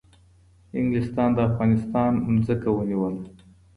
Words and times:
انگلیسان 0.77 1.29
د 1.35 1.39
افغانستان 1.49 2.11
ځمکه 2.45 2.69
ونیوله 2.71 3.21